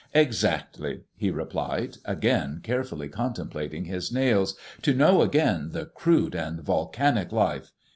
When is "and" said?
6.33-6.59